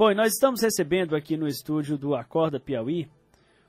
[0.00, 3.06] Bom, e nós estamos recebendo aqui no estúdio do Acorda Piauí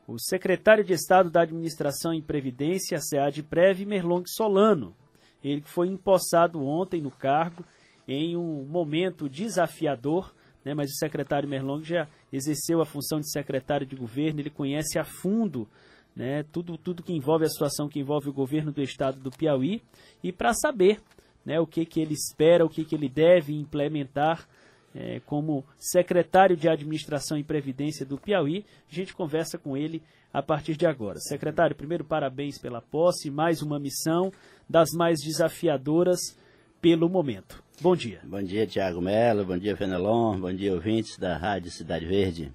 [0.07, 4.95] o secretário de Estado da Administração e Previdência, SEAD Prev, Merlong Solano.
[5.43, 7.65] Ele foi empossado ontem no cargo
[8.07, 10.33] em um momento desafiador,
[10.63, 14.97] né, mas o secretário Merlong já exerceu a função de secretário de governo, ele conhece
[14.97, 15.67] a fundo
[16.15, 19.83] né, tudo, tudo que envolve a situação que envolve o governo do estado do Piauí,
[20.23, 21.01] e para saber
[21.45, 24.47] né, o que, que ele espera, o que, que ele deve implementar
[24.95, 28.65] é, como secretário de Administração e Previdência do Piauí.
[28.89, 30.01] A gente conversa com ele
[30.33, 31.19] a partir de agora.
[31.19, 34.31] Secretário, primeiro, parabéns pela posse, mais uma missão
[34.69, 36.37] das mais desafiadoras
[36.81, 37.63] pelo momento.
[37.81, 38.21] Bom dia.
[38.23, 42.51] Bom dia, Tiago Melo, bom dia, Fenelon, bom dia, ouvintes da Rádio Cidade Verde.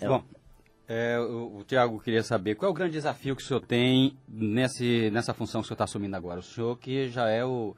[0.00, 0.22] É bom,
[0.92, 4.16] é, o, o Tiago queria saber qual é o grande desafio que o senhor tem
[4.28, 6.40] nesse, nessa função que o senhor está assumindo agora.
[6.40, 7.76] O senhor que já é o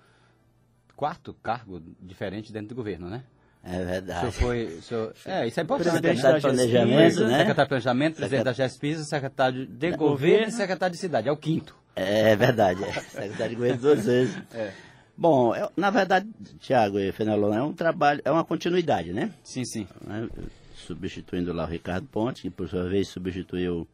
[1.02, 3.24] quarto cargo diferente dentro do governo, né?
[3.64, 4.28] É verdade.
[4.28, 6.00] O senhor foi, o senhor, é, isso é importante.
[6.00, 6.32] Presidente né?
[6.34, 7.38] de Planejamento, né?
[7.38, 11.28] Secretário de Planejamento, presidente da GESPIS, secretário de da Governo e secretário de Cidade.
[11.28, 11.74] É o quinto.
[11.96, 12.84] É verdade.
[12.84, 12.92] É.
[12.92, 14.40] Secretário de Governo duas vezes.
[14.54, 14.72] É.
[15.16, 16.28] Bom, é, na verdade,
[16.60, 19.32] Tiago e Fenelon, é um trabalho, é uma continuidade, né?
[19.42, 19.88] Sim, sim.
[20.06, 20.28] Né?
[20.76, 23.88] Substituindo lá o Ricardo Ponte, que por sua vez substituiu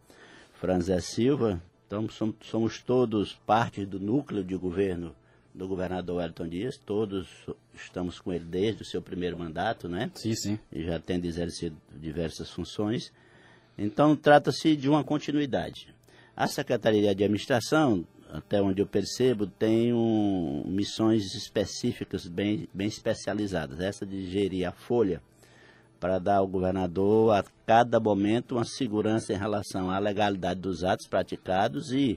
[0.60, 1.58] Franzé Silva.
[1.86, 5.16] Então somos, somos todos parte do núcleo de governo
[5.58, 7.26] do governador Wellington Dias, todos
[7.74, 10.08] estamos com ele desde o seu primeiro mandato, né?
[10.14, 10.58] Sim, sim.
[10.72, 13.12] E já tendo exercido diversas funções.
[13.76, 15.92] Então, trata-se de uma continuidade.
[16.36, 23.80] A Secretaria de Administração, até onde eu percebo, tem um, missões específicas bem, bem especializadas.
[23.80, 25.20] Essa de gerir a folha
[25.98, 31.08] para dar ao governador a cada momento uma segurança em relação à legalidade dos atos
[31.08, 32.16] praticados e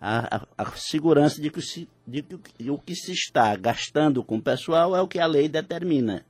[0.00, 4.36] a, a, a segurança de que, se, de que o que se está gastando com
[4.36, 6.24] o pessoal é o que a lei determina.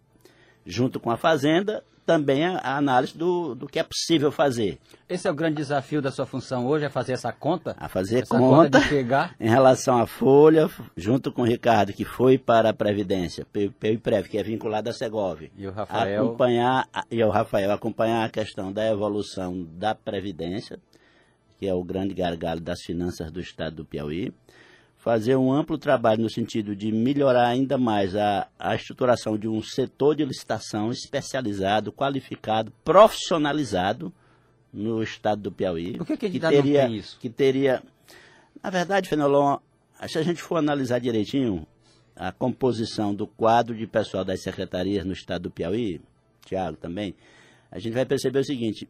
[0.64, 4.78] Junto com a Fazenda, também a, análise do, do que é possível fazer.
[5.06, 7.76] Esse é o grande desafio da sua função hoje, é fazer essa conta?
[7.78, 12.38] A fazer essa conta, conta em relação à folha, junto com o Ricardo, que foi
[12.38, 15.50] para a Previdência, PIPREV, que é vinculado à Segov.
[15.54, 16.24] E o Rafael...
[16.24, 20.80] Acompanhar, e o Rafael acompanhar a questão da evolução da Previdência,
[21.58, 24.32] que é o grande gargalo das finanças do estado do Piauí,
[24.96, 29.62] fazer um amplo trabalho no sentido de melhorar ainda mais a, a estruturação de um
[29.62, 34.12] setor de licitação especializado, qualificado, profissionalizado
[34.72, 35.96] no estado do Piauí.
[35.96, 37.18] Por que, que, que teria, não tem isso?
[37.18, 37.82] Que teria,
[38.62, 39.58] na verdade, Fenelon,
[40.06, 41.66] se a gente for analisar direitinho
[42.14, 46.00] a composição do quadro de pessoal das secretarias no estado do Piauí,
[46.44, 47.14] Tiago também,
[47.70, 48.88] a gente vai perceber o seguinte: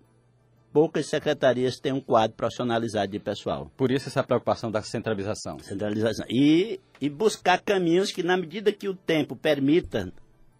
[0.73, 3.71] poucas secretarias têm um quadro profissionalizado de pessoal.
[3.77, 5.59] Por isso essa preocupação da centralização.
[5.59, 6.27] Centralização.
[6.29, 10.13] E, e buscar caminhos que, na medida que o tempo permita,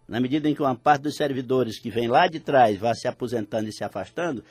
[0.07, 3.07] na medida em que uma parte dos servidores que vem lá de trás vá se
[3.07, 4.43] aposentando e se afastando,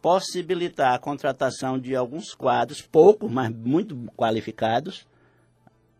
[0.00, 5.06] possibilitar a contratação de alguns quadros, poucos, mas muito qualificados,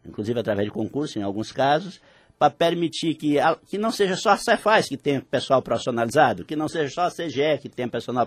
[0.04, 2.00] inclusive através de concurso em alguns casos,
[2.38, 6.68] para permitir que, que não seja só a Cefaz que tenha pessoal profissionalizado, que não
[6.68, 8.26] seja só a CGE que tenha personal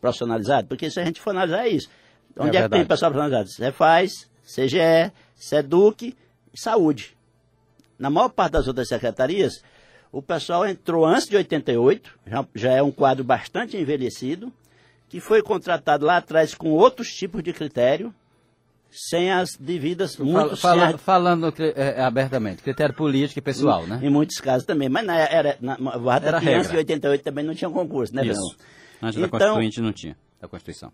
[0.00, 1.88] profissionalizado, porque se a gente for analisar é isso.
[2.38, 3.50] Onde é, é que tem pessoal profissionalizado?
[3.50, 6.14] Cefaz, CGE, SEDUC
[6.52, 7.16] e Saúde.
[7.98, 9.62] Na maior parte das outras secretarias,
[10.12, 14.52] o pessoal entrou antes de 88, já, já é um quadro bastante envelhecido,
[15.08, 18.14] que foi contratado lá atrás com outros tipos de critério,
[18.90, 24.00] sem as devidas muito Fala, fala, falando é, abertamente critério político e pessoal, né?
[24.02, 25.76] Em muitos casos também, mas na, era na,
[26.22, 28.56] era antes de 88 também não tinha concurso, né, Isso.
[29.02, 30.92] Antes então, da Constituinte não tinha, da Constituição.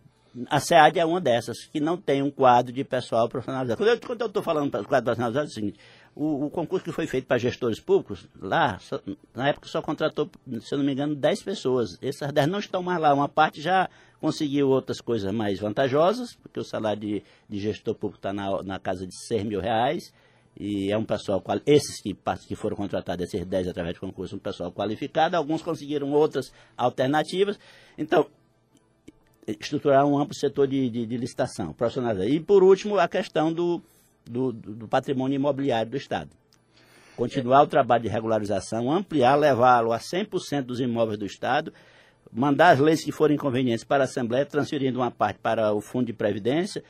[0.51, 3.83] A SEAD é uma dessas que não tem um quadro de pessoal profissionalizado.
[4.07, 5.79] Quando eu estou falando do quadro profissionalizado, é o seguinte:
[6.15, 9.01] o, o, concurso que foi feito para gestores públicos, lá, só,
[9.35, 10.31] na época só contratou,
[10.61, 11.99] se eu não me engano, 10 pessoas.
[12.03, 13.15] Essas 10 não estão mais lá.
[13.15, 13.89] Uma parte já
[14.27, 18.79] conseguiu outras coisas mais vantajosas, porque o salário de, de gestor público está na, na
[18.81, 20.13] casa de 6 mil reais.
[20.59, 22.17] E é um pessoal, esses que,
[22.49, 25.37] que foram contratados, esses 10 através de concurso, um pessoal qualificado.
[25.37, 27.57] Alguns conseguiram outras alternativas.
[27.97, 28.27] Então,
[29.47, 31.73] estruturar um amplo setor de, de, de licitação.
[32.29, 33.81] E, por último, a questão do,
[34.25, 36.31] do, do patrimônio imobiliário do Estado.
[37.17, 41.73] Continuar o trabalho de regularização, ampliar, levá-lo a 100% dos imóveis do Estado,
[42.33, 46.07] mandar as leis que forem convenientes para a Assembleia, transferindo uma parte para o Fundo
[46.07, 46.83] de Previdência,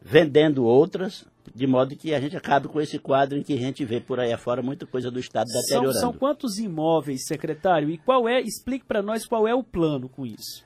[0.00, 3.84] vendendo outras, de modo que a gente acabe com esse quadro em que a gente
[3.84, 5.92] vê por aí afora muita coisa do Estado deteriorando.
[5.92, 7.90] São, são quantos imóveis, secretário?
[7.90, 10.64] E qual é, explique para nós qual é o plano com isso.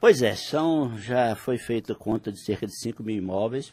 [0.00, 3.72] Pois é, são, já foi feita conta de cerca de 5 mil imóveis,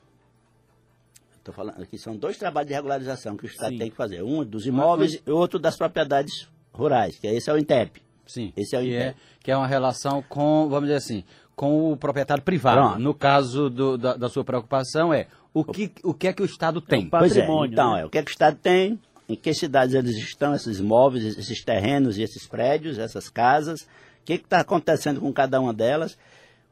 [1.50, 3.77] Estou falando aqui, são dois trabalhos de regularização que o Estado Sim.
[3.80, 4.21] tem que fazer.
[4.21, 8.01] Um dos imóveis e outro das propriedades rurais, que esse é o INTEP.
[8.30, 8.54] Sim.
[8.56, 9.10] Esse é o que, império.
[9.10, 11.24] é, que é uma relação com, vamos dizer assim,
[11.56, 12.78] com o proprietário privado.
[12.80, 13.00] Pronto.
[13.00, 16.46] No caso do- da, da sua preocupação é o que, o que é que o
[16.46, 17.10] Estado tem.
[17.10, 18.02] Pois é, patrimônio, então, né?
[18.02, 21.38] é, o que, é que o Estado tem, em que cidades eles estão, esses imóveis,
[21.38, 26.18] esses terrenos e esses prédios, essas casas, o que está acontecendo com cada uma delas,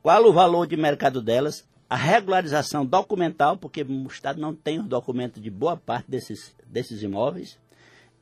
[0.04, 4.84] qual o valor de mercado delas, a regularização documental, porque o Estado não tem o
[4.84, 7.58] documento de boa parte desses, desses imóveis,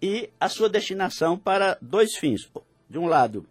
[0.01, 2.49] e a sua destinação para dois fins.
[2.89, 3.45] De um lado,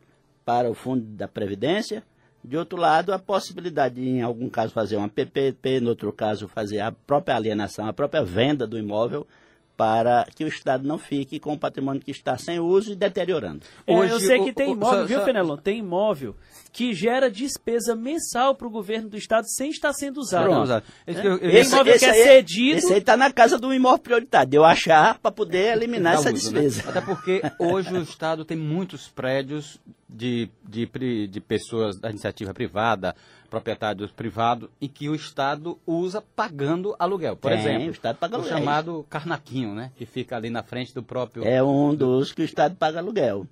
[0.44, 2.02] para o Fundo da Previdência,
[2.44, 6.46] de outro lado, a possibilidade de, em algum caso, fazer uma PPP, no outro caso,
[6.46, 9.26] fazer a própria alienação, a própria venda do imóvel,
[9.76, 13.60] para que o Estado não fique com o patrimônio que está sem uso e deteriorando.
[13.86, 15.56] É, eu Hoje, sei o- que tem o- imóvel, só- viu, só- Fenelon?
[15.56, 16.36] Tem imóvel
[16.72, 20.44] que gera despesa mensal para o governo do estado sem estar sendo usado.
[20.44, 20.64] Pronto.
[20.64, 20.86] Exato.
[21.06, 22.78] Esse eu- eu- Tem imóvel que é aí, cedido.
[22.78, 26.20] Esse aí está na casa do imóvel prioritário, de eu achar para poder eliminar dá
[26.20, 26.60] essa uso, né?
[26.62, 26.88] despesa.
[26.90, 29.78] Até porque hoje o Estado tem muitos prédios
[30.14, 33.14] de, de, de pessoas da iniciativa privada,
[33.50, 37.36] proprietários privados, em que o Estado usa pagando aluguel.
[37.36, 39.90] Por Tem, exemplo, o Estado paga o chamado Carnaquinho, né?
[39.96, 41.44] Que fica ali na frente do próprio...
[41.44, 43.46] É um dos que o Estado paga aluguel.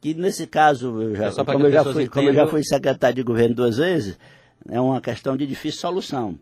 [0.00, 3.16] Que nesse caso, eu já, É como, eu já fui, como eu já fui secretário
[3.16, 4.18] de governo duas vezes,
[4.68, 6.38] é uma questão de difícil solução.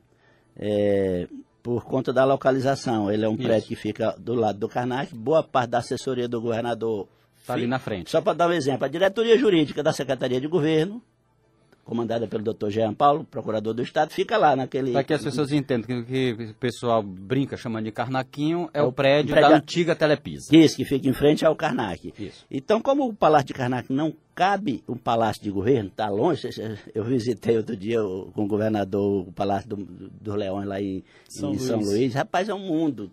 [0.57, 1.29] É,
[1.63, 3.11] por conta da localização.
[3.11, 3.43] Ele é um Isso.
[3.43, 7.07] prédio que fica do lado do Karnak, boa parte da assessoria do governador.
[7.49, 8.11] Tá ali na frente.
[8.11, 11.03] Só para dar um exemplo, a diretoria jurídica da Secretaria de Governo,
[11.83, 12.69] comandada pelo Dr.
[12.69, 14.93] Jean Paulo, procurador do Estado, fica lá naquele.
[14.93, 18.81] Para que as pessoas entendam que o que o pessoal brinca chamando de Carnaquinho é,
[18.81, 20.49] É o prédio, prédio da antiga Telepisa.
[20.51, 22.13] Diz que fica em frente ao Karnak.
[22.19, 22.45] Isso.
[22.51, 26.49] Então, como o Palácio de Karnak não cabe um palácio de governo, está longe,
[26.95, 27.99] eu visitei outro dia
[28.35, 31.89] com o governador o Palácio do, dos Leões lá em São em São Luís.
[31.89, 32.15] Luís.
[32.15, 33.11] Rapaz, é um mundo.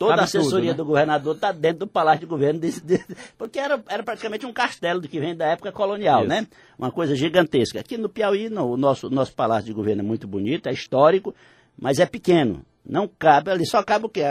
[0.00, 0.74] Toda Cabe a assessoria tudo, né?
[0.78, 3.04] do governador está dentro do Palácio de Governo, desse- de-
[3.36, 6.28] porque era, era praticamente um castelo do que vem da época colonial, Isso.
[6.30, 6.46] né?
[6.78, 7.78] Uma coisa gigantesca.
[7.78, 11.34] Aqui no Piauí, não, o nosso, nosso Palácio de Governo é muito bonito, é histórico,
[11.78, 12.64] mas é pequeno.
[12.82, 14.22] Não cabe ali, só cabe o quê?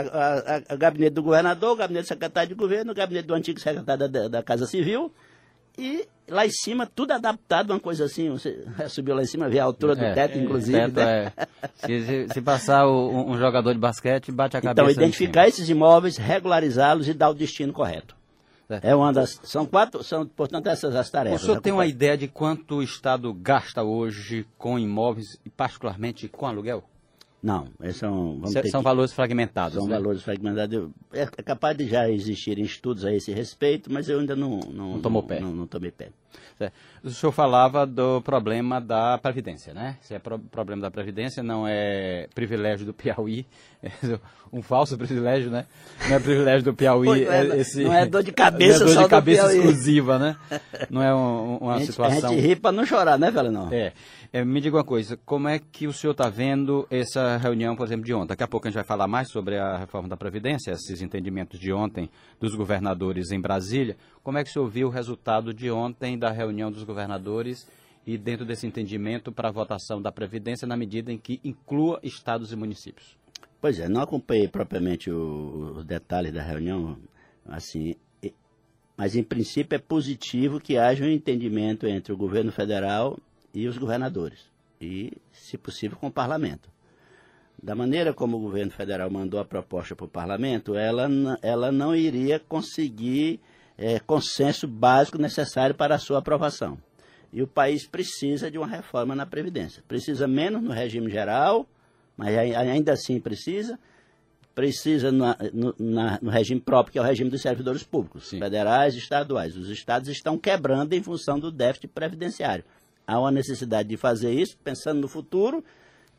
[0.74, 4.08] O gabinete do governador, o gabinete do secretário de governo, o gabinete do antigo secretário
[4.08, 5.12] da, da Casa Civil,
[5.80, 8.28] e lá em cima, tudo adaptado, uma coisa assim.
[8.30, 10.78] Você subiu lá em cima, vê a altura do É, teto, inclusive.
[10.78, 11.32] Teto né?
[11.36, 14.72] é- se, se- se passar o- um, jogador de basquete, bate a cabeça.
[14.72, 18.14] Então, lá em identificar esses imóveis, regularizá-los e dar o destino correto.
[18.68, 18.90] É.
[18.90, 19.40] É uma das.
[19.42, 21.40] São quatro, são, portanto, essas as O tarefas.
[21.40, 26.46] senhor tem uma ideia de quanto o Estado gasta hoje com imóveis e particularmente com
[26.46, 26.84] aluguel?
[27.42, 28.40] Não, esses são.
[28.46, 29.74] São que- valores fragmentados.
[29.78, 29.96] São né?
[29.96, 30.90] valores fragmentados.
[31.12, 34.60] É, é capaz de já existirem estudos a esse respeito, mas eu ainda não.
[34.70, 35.40] Não, Não tomou pé.
[35.40, 36.10] Não, não tomei pé.
[36.58, 36.70] É.
[37.02, 39.96] O senhor falava do problema da Previdência, né?
[40.02, 43.46] Se é pro- problema da Previdência, não é privilégio do Piauí,
[43.82, 43.90] é
[44.52, 45.64] um falso privilégio, né?
[46.08, 47.82] Não é privilégio do Piauí, Pois é, é esse...
[47.84, 50.36] não é dor de cabeça não é dor de cabeça exclusiva, né?
[50.90, 52.30] Não é um- uma a, gente, a situação...
[52.34, 53.50] gente ri para não chorar, né, velho?
[53.50, 53.72] Não.
[53.72, 53.92] É.
[54.32, 57.84] É, me diga uma coisa, como é que o senhor está vendo essa reunião, por
[57.84, 58.28] exemplo, de ontem?
[58.28, 61.58] Daqui a pouco a gente vai falar mais sobre a reforma da Previdência, esses entendimentos
[61.58, 63.96] de ontem dos governadores em Brasília.
[64.22, 67.66] Como é que o senhor viu o resultado de ontem da reunião dos governadores
[68.06, 72.52] e dentro desse entendimento para a votação da Previdência na medida em que inclua estados
[72.52, 73.18] e municípios?
[73.60, 76.96] Pois é, não acompanhei propriamente os detalhes da reunião,
[77.44, 77.94] assim,
[78.96, 83.18] mas em princípio é positivo que haja um entendimento entre o governo federal
[83.52, 84.50] e os governadores,
[84.80, 86.70] e, se possível, com o parlamento.
[87.62, 91.08] Da maneira como o governo federal mandou a proposta para o parlamento, ela,
[91.42, 93.40] ela não iria conseguir
[93.80, 96.78] eh, consenso básico necessário para a sua aprovação.
[97.32, 99.82] E o país precisa de uma reforma na Previdência.
[99.88, 101.66] Precisa menos no regime geral,
[102.16, 103.78] mas ai- ainda assim precisa.
[104.54, 108.38] Precisa na- no, na- no regime próprio, que é o regime dos servidores públicos, Sim.
[108.38, 109.56] federais e estaduais.
[109.56, 112.64] Os estados estão quebrando em função do déficit previdenciário.
[113.06, 115.64] Há uma necessidade de fazer isso, pensando no futuro,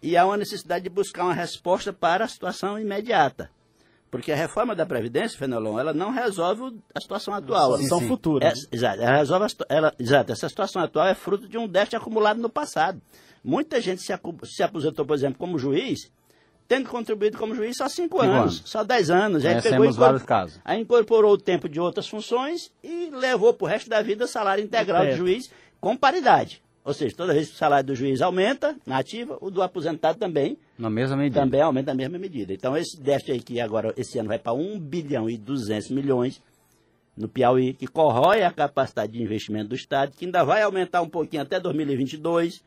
[0.01, 3.50] e há uma necessidade de buscar uma resposta para a situação imediata.
[4.12, 7.77] Porque a reforma da Previdência, Fenelon, ela não resolve a situação atual.
[7.77, 8.08] Sim, sim.
[8.10, 8.46] futura.
[8.50, 11.96] É, exato, ela resolve a ela- exato, essa situação atual é fruto de um déficit
[11.96, 13.01] acumulado no passado.
[13.44, 14.13] Muita gente se,
[14.44, 16.12] se aposentou, por exemplo, como juiz,
[16.68, 18.62] tendo contribuído como juiz só cinco, Cinco anos, anos.
[18.65, 19.46] só dez anos.
[19.46, 20.60] Aí, pegou e vários casos.
[20.63, 24.63] aí incorporou o tempo de outras funções e levou para o resto da vida salário
[24.63, 25.18] integral do Certo.
[25.18, 25.50] juiz
[25.80, 26.62] com paridade.
[26.83, 30.17] Ou seja, toda vez que o salário do juiz aumenta, na ativa, o do aposentado
[30.17, 31.39] também, Na mesma medida.
[31.39, 32.53] também aumenta na mesma medida.
[32.53, 36.41] Então, esse déficit aí que agora, esse ano vai para 1 bilhão e 200 milhões
[37.15, 41.09] no Piauí, que corrói a capacidade de investimento do Estado, que ainda vai aumentar um
[41.09, 42.63] pouquinho até 2022,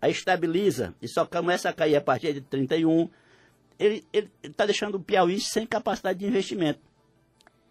[0.00, 3.08] aí estabiliza e só começa a cair a partir de 31.
[3.78, 4.02] Ele
[4.42, 6.80] está deixando o Piauí sem capacidade de investimento.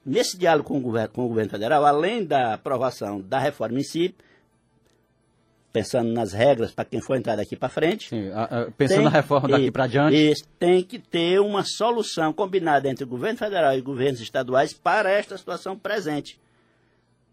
[0.05, 3.83] nesse diálogo com o, governo, com o governo federal, além da aprovação da reforma em
[3.83, 4.15] si,
[5.71, 8.09] pensando nas regras para quem for entrar daqui para frente.
[8.09, 10.15] Sim, a, a, pensando tem, na reforma daqui para diante.
[10.15, 15.09] Isso, tem que ter uma solução combinada entre o governo federal e governos estaduais para
[15.09, 16.39] esta situação presente.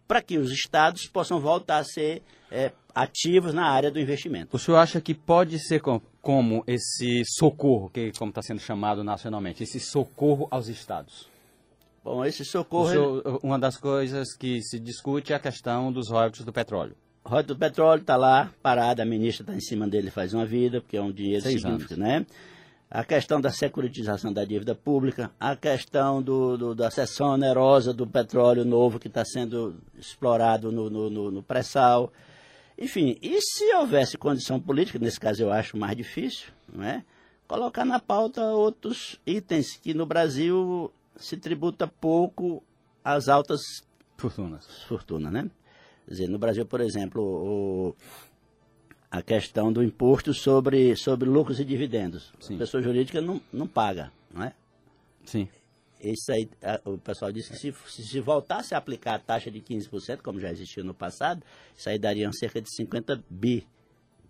[0.07, 4.57] Para que os estados possam voltar a ser é, ativos na área do investimento.
[4.57, 9.04] O senhor acha que pode ser com, como esse socorro, que como está sendo chamado
[9.04, 11.28] nacionalmente, esse socorro aos estados?
[12.02, 12.88] Bom, esse socorro.
[12.88, 16.97] Senhor, uma das coisas que se discute é a questão dos royalties do petróleo.
[17.28, 20.80] Royalties do petróleo está lá, parado, a ministra está em cima dele faz uma vida,
[20.80, 22.26] porque é um dinheiro Seis significativo, né?
[22.90, 28.06] A questão da securitização da dívida pública, a questão do, do da seção onerosa do
[28.06, 32.11] petróleo novo que está sendo explorado no, no, no, no pré-sal.
[32.78, 37.04] Enfim, e se houvesse condição política, nesse caso eu acho mais difícil, não é?
[37.49, 42.62] colocar na pauta outros itens que no Brasil se tributa pouco
[43.02, 43.82] às altas
[44.18, 44.82] fortunas.
[44.85, 45.50] Fortuna, né?
[46.08, 47.94] Quer dizer, no Brasil, por exemplo, o,
[49.10, 52.32] a questão do imposto sobre, sobre lucros e dividendos.
[52.40, 52.54] Sim.
[52.54, 54.54] A pessoa jurídica não, não paga, não é?
[55.26, 55.46] Sim.
[56.00, 59.50] Isso aí, a, o pessoal disse que se, se, se, voltasse a aplicar a taxa
[59.50, 61.42] de 15%, como já existiu no passado,
[61.76, 63.66] isso aí daria cerca de 50 bi,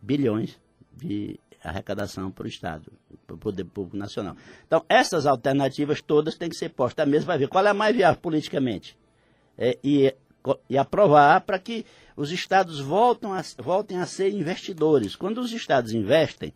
[0.03, 0.59] bilhões
[0.93, 2.91] de arrecadação para o Estado,
[3.25, 4.37] para o poder público nacional.
[4.67, 7.75] Então, essas alternativas todas têm que ser postas à mesa para ver qual é a
[7.75, 8.99] mais viável politicamente.
[9.57, 10.13] É, e,
[10.69, 11.85] e aprovar para que
[12.17, 15.15] os Estados voltem a, voltem a ser investidores.
[15.15, 16.53] Quando os Estados investem,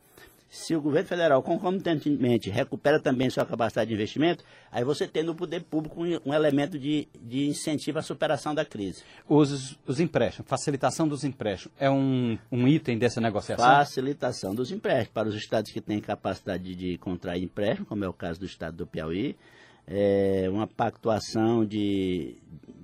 [0.53, 5.35] se o governo federal concomitantemente recupera também sua capacidade de investimento, aí você tem no
[5.35, 9.03] poder público um, um elemento de, de, incentivo à superação da crise.
[9.27, 13.65] Os, os empréstimos, facilitação dos empréstimos, é um, um item dessa negociação?
[13.65, 18.09] Facilitação dos empréstimos para os estados que têm capacidade de, de contrair empréstimo, como é
[18.09, 19.35] o caso do estado do Piauí,
[19.87, 22.37] é, uma pactuação de,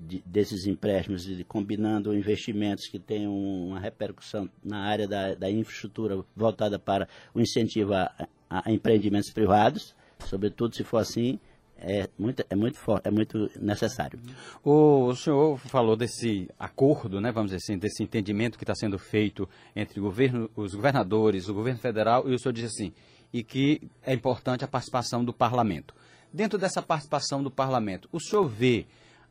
[0.06, 6.24] de, desses empréstimos, de, combinando investimentos que tenham uma repercussão na área da, da infraestrutura
[6.34, 8.10] voltada para o incentivo a,
[8.48, 9.94] a, empreendimentos privados,
[10.26, 11.38] sobretudo se for assim,
[11.80, 14.18] é muito, é muito, é muito necessário.
[14.64, 19.48] O, senhor falou desse acordo, né, vamos dizer assim, desse entendimento que está sendo feito
[19.76, 22.92] entre governo, os governadores, o governo federal, e o senhor diz assim,
[23.32, 25.94] e que é importante a participação do parlamento.
[26.32, 28.86] Dentro dessa participação do parlamento, o senhor vê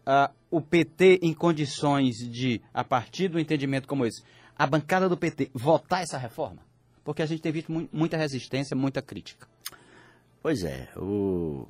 [0.07, 4.23] uh, o PT em condições de, a partir do entendimento como esse,
[4.57, 6.65] a bancada do PT votar essa reforma?
[7.03, 9.47] Porque a gente tem visto mu muita resistência, muita crítica.
[10.41, 11.67] Pois é, o...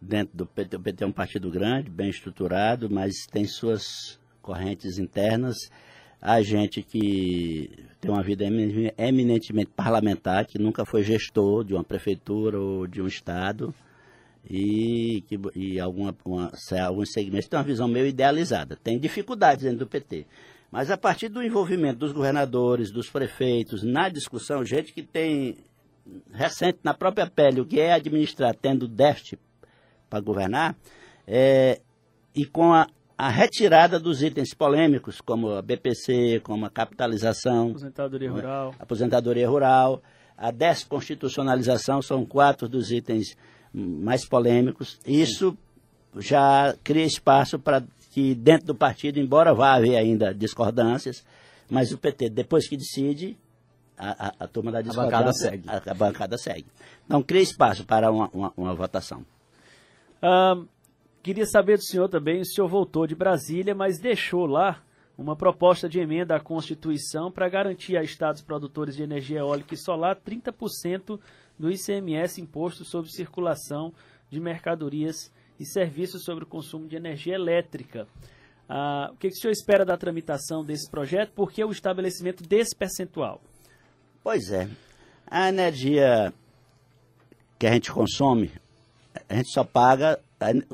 [0.00, 4.98] dentro do PT, o PT é um partido grande, bem estruturado, mas tem suas correntes
[4.98, 5.56] internas.
[6.20, 8.44] Há gente que tem uma vida
[8.98, 13.74] eminentemente parlamentar, que nunca foi gestor de uma prefeitura ou de um estado
[14.48, 16.52] e, que, e alguma, uma,
[16.84, 18.76] alguns segmentos têm uma visão meio idealizada.
[18.76, 20.26] Tem dificuldades dentro do PT.
[20.70, 25.56] Mas a partir do envolvimento dos governadores, dos prefeitos, na discussão, gente que tem
[26.32, 29.40] recente na própria pele o que é administrar tendo déficit
[30.08, 30.76] para governar,
[31.26, 31.80] é,
[32.34, 32.86] e com a,
[33.18, 40.02] a, retirada dos itens polêmicos, como a BPC, como a capitalização, aposentadoria rural, aposentadoria rural,
[40.36, 43.36] a desconstitucionalização, são quatro dos itens
[43.76, 44.98] mais polêmicos.
[45.06, 45.56] Isso
[46.16, 51.24] já cria espaço para que dentro do partido, embora vá haver ainda discordâncias,
[51.68, 53.36] mas o PT, depois que decide,
[53.98, 55.68] a, a, a turma da discordância, a bancada segue.
[55.68, 56.66] A, a bancada segue.
[57.04, 59.24] Então, cria espaço para uma, uma, uma votação.
[61.22, 64.82] queria saber do senhor também, o senhor voltou de Brasília, mas deixou lá
[65.18, 69.78] uma proposta de emenda à Constituição para garantir a estados produtores de energia eólica e
[69.78, 71.18] solar 30%
[71.58, 73.92] do ICMS Imposto sobre Circulação
[74.30, 78.06] de Mercadorias e Serviços sobre o Consumo de Energia Elétrica.
[78.68, 81.32] Ah, o que, que o senhor espera da tramitação desse projeto?
[81.32, 83.40] Por que o estabelecimento desse percentual?
[84.22, 84.68] Pois é.
[85.26, 86.32] A energia
[87.58, 88.50] que a gente consome,
[89.28, 90.20] a gente só paga.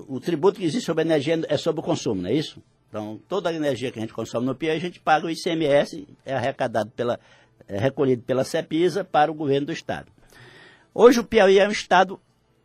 [0.09, 2.63] O tributo que existe sobre a energia é sobre o consumo, não é isso?
[2.89, 6.07] Então, toda a energia que a gente consome no PIA, a gente paga o ICMS,
[6.27, 7.19] é arrecadado pela,
[7.67, 10.11] é recolhido pela CEPISA para o governo do Estado.
[10.95, 12.21] Hoje o Piauí é um estado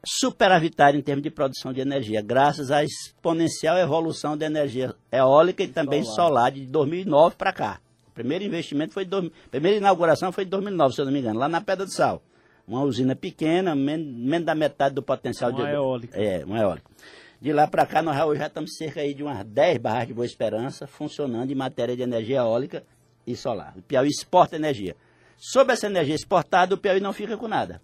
[0.06, 5.68] superavitário em termos de produção de energia, graças à exponencial evolução da energia eólica e
[5.70, 7.80] também solar, solar de 2009 para cá.
[8.10, 11.40] O primeiro investimento foi, a primeira inauguração foi em 2009, se eu não me engano,
[11.40, 12.22] lá na Pedra do Sal.
[12.68, 15.72] Uma usina pequena, menos da metade do potencial uma de...
[15.72, 16.22] eólica.
[16.22, 16.92] É, uma eólica.
[17.40, 20.26] De lá para cá, nós já estamos cerca aí de umas 10 barras de Boa
[20.26, 22.84] Esperança funcionando em matéria de energia eólica
[23.26, 23.74] e solar.
[23.78, 24.98] O Piauí exporta energia.
[25.38, 27.82] Sobre essa energia exportada, o Piauí não fica com nada.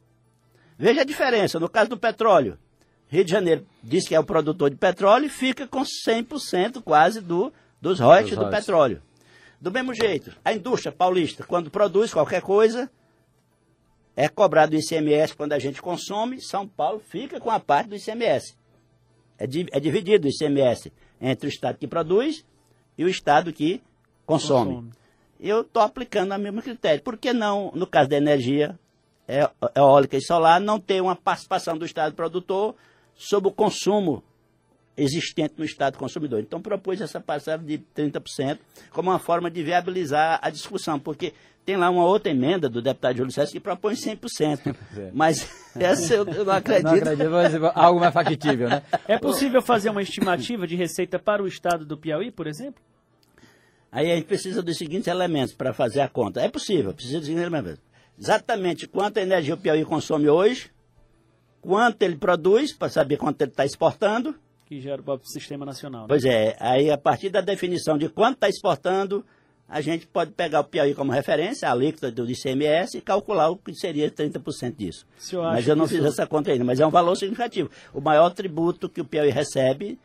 [0.84, 1.62] Veja a diferença.
[1.62, 2.60] No caso do petróleo,
[3.08, 7.22] Rio de Janeiro diz que é o produtor de petróleo e fica com 100% quase
[7.22, 9.02] do, dos royalties do petróleo.
[9.62, 12.92] Do mesmo jeito, a indústria paulista, quando produz qualquer coisa,
[14.14, 17.96] é cobrado o ICMS quando a gente consome, São Paulo fica com a parte do
[17.96, 18.54] ICMS.
[19.40, 22.46] É, é dividido o ICMS entre o Estado que produz
[22.98, 23.82] e o Estado que
[24.26, 24.76] consome.
[24.76, 24.92] consome.
[25.40, 27.02] Eu estou aplicando o mesmo critério.
[27.02, 28.78] Por que não, no caso da energia
[29.76, 32.76] eólica e solar, não ter uma participação do Estado produtor
[33.16, 34.24] sobre o consumo
[34.96, 36.40] existente no Estado consumidor.
[36.40, 38.60] Então propôs essa parcela de 30%
[38.92, 41.34] como uma forma de viabilizar a discussão, porque
[41.66, 44.76] tem lá uma outra emenda do deputado Júlio César que propõe 100%.
[44.98, 45.12] É.
[45.16, 46.84] Mas essa eu, eu não acredito.
[46.84, 48.84] Não acredito, mas algo mais factível, né?
[49.08, 52.82] É possível fazer uma estimativa de receita para o Estado do Piauí, por exemplo?
[53.92, 56.42] Aí a gente precisa dos seguintes elementos para fazer a conta.
[56.42, 57.80] É possível, precisa dos seguintes elementos.
[58.20, 60.72] Exatamente quanta energia o Piauí consome hoje,
[61.62, 64.36] quanto ele produz, para saber quanto ele está exportando.
[64.66, 66.02] Que gera o próprio sistema nacional.
[66.02, 66.08] Né?
[66.08, 69.26] Pois é, aí a partir da definição de quanto está exportando,
[69.68, 73.58] a gente pode pegar o Piauí como referência, a alíquota do ICMS, e calcular o
[73.58, 75.06] que seria 30% disso.
[75.34, 77.70] Mas eu não fiz essa conta ainda, mas é um valor significativo.
[77.94, 79.98] O maior tributo que o Piauí recebe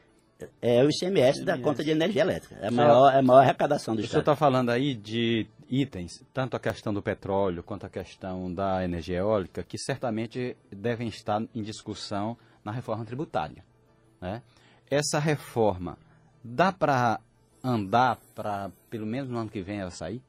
[0.62, 1.44] é o ICMS, ICMS.
[1.44, 2.56] da conta de energia elétrica.
[2.60, 4.08] É a maior, é a maior arrecadação do o Estado.
[4.08, 8.52] O senhor está falando aí de itens, tanto a questão do petróleo quanto a questão
[8.52, 13.64] da energia eólica, que certamente devem estar em discussão na reforma tributária.
[14.20, 14.42] Né?
[14.90, 15.98] Essa reforma
[16.42, 17.20] dá para
[17.62, 20.22] andar para pelo menos no ano que vem ela sair?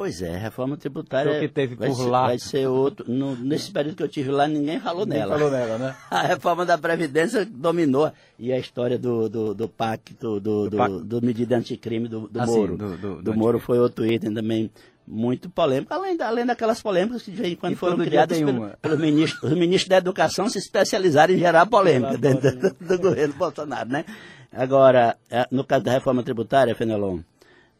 [0.00, 1.36] Pois é, reforma tributária.
[1.36, 2.28] O que teve por ser, lá.
[2.28, 3.04] Vai ser outro.
[3.06, 5.34] No, nesse período que eu tive lá, ninguém falou ninguém nela.
[5.36, 5.94] falou nela, né?
[6.10, 8.10] A reforma da Previdência dominou.
[8.38, 12.40] E a história do, do, do pacto, do, do, do, do medida anticrime do, do
[12.40, 12.72] ah, Moro.
[12.72, 14.70] Sim, do, do, do Moro foi outro item também
[15.06, 18.38] muito polêmico, além, da, além daquelas polêmicas que de vez em quando e foram criadas
[18.38, 19.52] pelo, pelos ministros.
[19.52, 24.06] Os ministros da Educação se especializaram em gerar polêmica dentro do, do, governo Bolsonaro, né?
[24.50, 27.18] Agora, é, no caso da reforma tributária, Fenelon,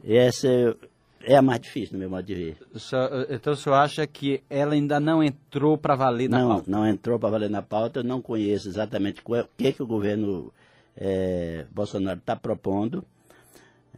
[0.05, 0.77] essa
[1.23, 2.57] é a mais difícil, no meu modo de ver.
[3.29, 6.71] então o senhor acha que ela ainda não entrou para valer na não, pauta?
[6.71, 8.01] Não, não entrou para valer na pauta.
[8.01, 10.53] Eu não conheço exatamente o que, que o governo
[10.97, 13.05] é, Bolsonaro está propondo.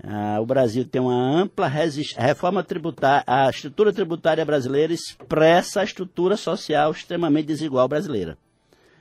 [0.03, 2.23] Ah, o Brasil tem uma ampla resistência.
[2.23, 8.37] Reforma tributária, a estrutura tributária brasileira expressa a estrutura social extremamente desigual brasileira.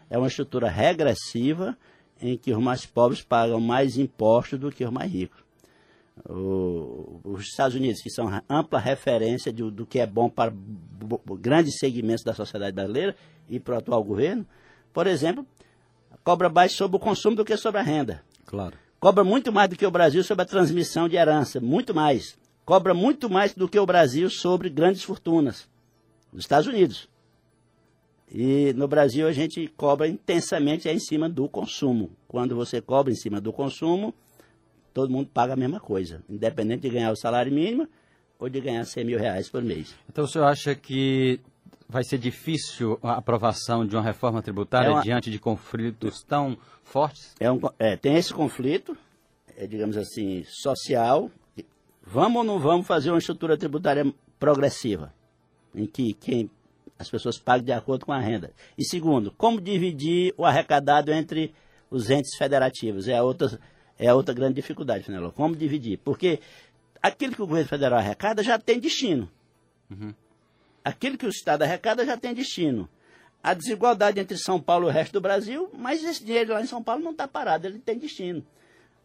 [0.09, 1.75] É uma estrutura regressiva
[2.21, 5.41] em que os mais pobres pagam mais impostos do que os mais ricos
[6.27, 10.53] o, os Estados Unidos, que são ampla referência de, do que é bom para
[11.39, 13.15] grandes segmentos da sociedade brasileira
[13.49, 14.45] e para o atual governo,
[14.93, 15.45] por exemplo,
[16.23, 18.23] cobra mais sobre o consumo do que sobre a renda.
[18.45, 18.77] Claro.
[18.99, 22.37] Cobra muito mais do que o Brasil sobre a transmissão de herança, muito mais.
[22.63, 25.67] Cobra muito mais do que o Brasil sobre grandes fortunas,
[26.31, 27.09] nos Estados Unidos.
[28.33, 32.11] E no Brasil a gente cobra intensamente é em cima do consumo.
[32.27, 34.13] Quando você cobra em cima do consumo,
[34.93, 37.87] todo mundo paga a mesma coisa, independente de ganhar o salário mínimo
[38.39, 39.95] ou de ganhar 100 mil reais por mês.
[40.09, 41.39] Então o senhor acha que
[41.87, 45.01] vai ser difícil a aprovação de uma reforma tributária é uma...
[45.01, 47.35] diante de conflitos tão fortes?
[47.39, 48.97] É um, é, tem esse conflito,
[49.57, 51.29] é, digamos assim, social.
[52.03, 55.13] Vamos ou não vamos fazer uma estrutura tributária progressiva,
[55.75, 56.49] em que quem
[56.97, 58.51] as pessoas paguem de acordo com a renda.
[58.77, 61.53] E segundo, como dividir o arrecadado entre
[61.89, 63.07] os entes federativos?
[63.07, 63.59] É outra
[64.01, 65.29] é a outra grande dificuldade, Fenelon.
[65.29, 65.99] Como dividir?
[65.99, 66.39] Porque
[66.99, 69.29] aquilo que o governo federal arrecada já tem destino.
[69.91, 70.11] Uhum.
[70.83, 72.89] Aquilo que o Estado arrecada já tem destino.
[73.43, 76.65] A desigualdade entre São Paulo e o resto do Brasil, mas esse dinheiro lá em
[76.65, 78.43] São Paulo não está parado, ele tem destino.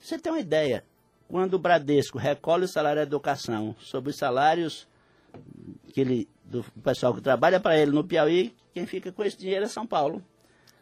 [0.01, 0.83] Você tem uma ideia?
[1.29, 4.89] Quando o Bradesco recolhe o salário da educação sobre os salários
[5.93, 9.67] que ele, do pessoal que trabalha para ele no Piauí, quem fica com esse dinheiro
[9.67, 10.25] é São Paulo.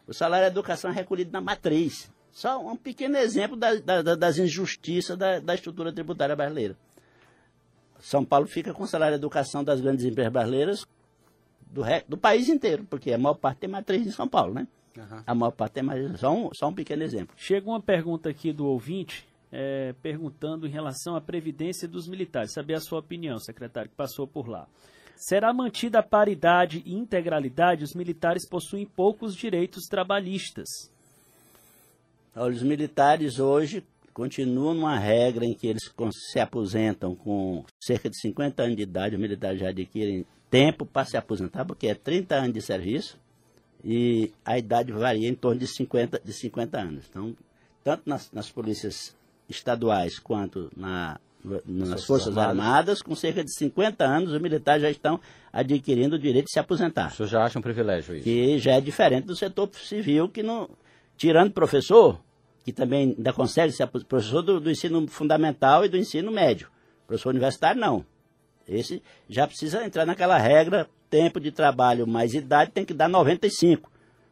[0.07, 2.09] O salário da educação é recolhido na matriz.
[2.35, 6.75] Só um pequeno exemplo da, da, das injustiças da, da, estrutura tributária brasileira.
[8.01, 10.85] São Paulo fica com o salário de educação das grandes empresas brasileiras
[11.61, 14.67] do, do país inteiro, porque a maior parte tem matriz em São Paulo, né?
[14.97, 15.23] Uhum.
[15.25, 16.19] A maior parte tem matriz.
[16.19, 17.33] Só um, só um pequeno exemplo.
[17.37, 22.51] Chega uma pergunta aqui do ouvinte, é, perguntando em relação à previdência dos militares.
[22.51, 24.67] Saber a sua opinião, secretário, que passou por lá.
[25.15, 27.85] Será mantida a paridade e integralidade?
[27.85, 30.93] Os militares possuem poucos direitos trabalhistas.
[32.35, 33.81] Os militares hoje
[34.13, 39.15] continuam numa regra em que eles se aposentam com cerca de 50 anos de idade,
[39.15, 43.17] os militares já adquirem tempo para se aposentar, porque é 30 anos de serviço
[43.83, 47.05] e a idade varia em torno de 50, de 50 anos.
[47.09, 47.35] Então,
[47.83, 49.15] tanto nas, nas polícias
[49.49, 51.17] estaduais quanto na,
[51.65, 52.49] nas Forças Armadas.
[52.49, 55.21] Armadas, com cerca de 50 anos, os militares já estão
[55.53, 57.13] adquirindo o direito de se aposentar.
[57.13, 58.23] O senhor já acha um privilégio isso?
[58.23, 60.69] Que já é diferente do setor civil, que não,
[61.17, 62.19] tirando professor,
[62.63, 66.69] que também ainda consegue ser professor do, do ensino fundamental e do ensino médio.
[67.07, 68.05] Professor universitário, não.
[68.67, 73.91] Esse já precisa entrar naquela regra, tempo de trabalho mais idade tem que dar 95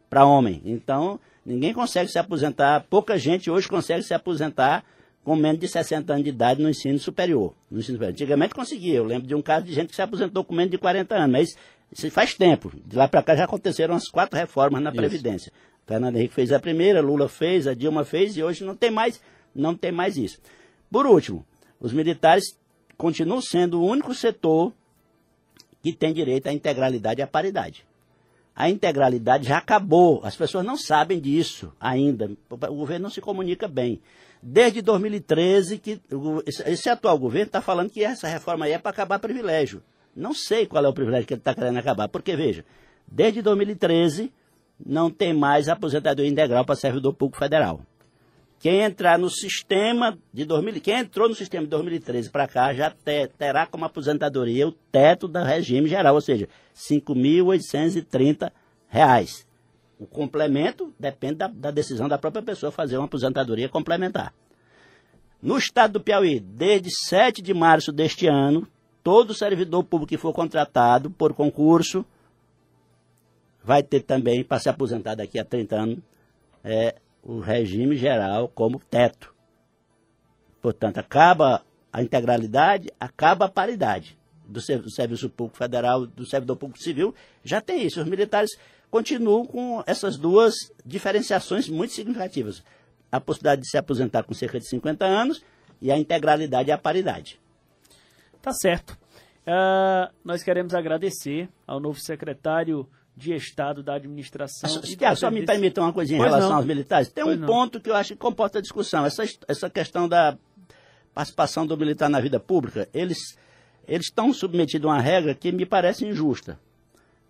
[0.10, 0.62] para homem.
[0.66, 4.84] Então, ninguém consegue se aposentar, pouca gente hoje consegue se aposentar
[5.24, 7.54] com menos de 60 anos de idade no ensino superior.
[7.70, 8.14] No ensino superior.
[8.14, 10.78] Antigamente conseguia, eu lembro de um caso de gente que se aposentou com menos de
[10.78, 11.58] 40 anos, mas
[11.92, 12.72] isso faz tempo.
[12.86, 15.50] De lá para cá já aconteceram as quatro reformas na Previdência.
[15.50, 15.73] Isso.
[15.86, 19.20] Fernando Henrique fez a primeira, Lula fez, a Dilma fez e hoje não tem mais,
[19.54, 20.40] não tem mais isso.
[20.90, 21.46] Por último,
[21.80, 22.58] os militares
[22.98, 24.72] continuam sendo o único setor
[25.82, 27.86] que tem direito à integralidade e à paridade.
[28.56, 33.68] A integralidade já acabou, as pessoas não sabem disso ainda, o governo não se comunica
[33.68, 34.00] bem.
[34.42, 36.00] Desde 2013, que
[36.66, 39.82] esse atual governo está falando que essa reforma aí é para acabar privilégio.
[40.16, 42.64] Não sei qual é o privilégio que ele está querendo acabar, porque veja,
[43.08, 44.32] desde 2013
[44.86, 47.82] não tem mais aposentadoria integral para servidor público federal.
[48.60, 52.90] Quem entrar no sistema de 2000, quem entrou no sistema de 2013 para cá já
[52.90, 56.52] te, terá como aposentadoria o teto do regime geral, ou seja, R$
[56.98, 58.52] 5.830.
[60.00, 64.34] O complemento depende da, da, decisão da própria pessoa fazer uma aposentadoria complementar.
[65.42, 68.66] No estado do Piauí, desde 7 de março deste ano,
[69.04, 72.06] todo servidor público que for contratado por concurso
[73.64, 76.00] vai ter também, para se aposentar daqui a 30 anos,
[76.64, 79.34] é, o regime geral como teto.
[80.62, 87.14] Portanto, acaba a integralidade, acaba a paridade do, Serviço Público Federal, do Servidor Público Civil,
[87.44, 88.02] já tem isso.
[88.02, 88.52] Os militares
[88.90, 90.54] continuam com essas duas
[90.86, 92.64] diferenciações muito significativas.
[93.12, 95.44] A possibilidade de se aposentar com cerca de 50 anos
[95.82, 97.40] e a integralidade e a paridade.
[98.42, 98.98] Tá certo.
[99.46, 104.70] Uh, nós queremos agradecer ao novo secretário de Estado da Administração.
[104.70, 106.58] Só, só me permita uma coisinha pois em relação não.
[106.58, 107.10] aos militares.
[107.10, 107.48] Tem pois um não.
[107.48, 109.06] ponto que eu acho que comporta discussão.
[109.06, 110.38] Essa, essa questão da
[111.14, 113.38] participação do militar na vida pública, eles,
[113.88, 116.60] eles estão submetidos a uma regra que me parece injusta.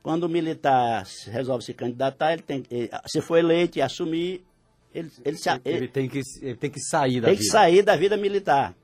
[0.02, 2.64] Quando o militar resolve se candidatar, ele tem,
[3.06, 4.44] se for eleito e assumir,
[4.94, 7.38] ele, ele, ele, ele, tem que, ele tem que sair da tem vida.
[7.38, 8.76] Tem que sair da vida militar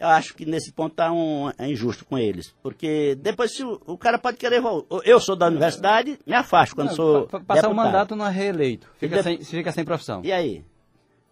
[0.00, 2.54] eu acho que nesse ponto tá um, é injusto com eles.
[2.62, 5.02] Porque depois se o, o cara pode querer voltar.
[5.04, 7.26] Eu sou da universidade, me afasto quando não, sou.
[7.26, 8.90] Pa, passar o um mandato não é reeleito.
[8.96, 9.22] Fica, de...
[9.22, 10.22] sem, fica sem profissão.
[10.24, 10.64] E aí?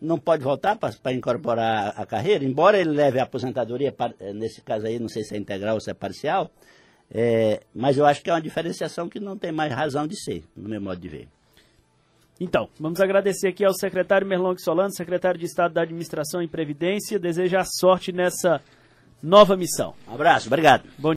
[0.00, 2.44] Não pode voltar para incorporar a, a carreira?
[2.44, 5.80] Embora ele leve a aposentadoria, eh, nesse caso aí, não sei se é integral ou
[5.80, 6.52] se é parcial,
[7.10, 10.44] é, mas eu acho que é uma diferenciação que não tem mais razão de ser,
[10.54, 11.28] no meu modo de ver.
[12.40, 17.18] Então, vamos agradecer aqui ao secretário Merlong Solano, secretário de Estado da Administração e Previdência.
[17.18, 18.60] Desejar sorte nessa
[19.22, 19.94] nova missão.
[20.08, 20.84] Um abraço, obrigado.
[20.98, 21.06] Bom